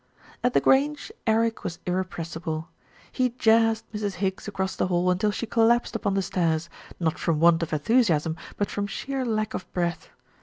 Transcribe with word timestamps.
At 0.43 0.55
The 0.55 0.59
Grange, 0.59 1.11
Eric 1.27 1.63
was 1.63 1.77
irrepressible. 1.85 2.69
He 3.11 3.35
"jazzed" 3.37 3.85
Mrs. 3.93 4.13
Higgs 4.15 4.47
across 4.47 4.75
the 4.75 4.87
hall 4.87 5.11
until 5.11 5.29
she 5.29 5.45
collapsed 5.45 5.95
upon 5.95 6.15
the 6.15 6.23
stairs, 6.23 6.71
not 6.99 7.19
from 7.19 7.39
want 7.39 7.61
of 7.61 7.71
enthusiasm; 7.71 8.35
but 8.57 8.71
from 8.71 8.87
sheer 8.87 9.23
lack 9.23 9.53
of 9.53 9.71
breath. 9.73 10.09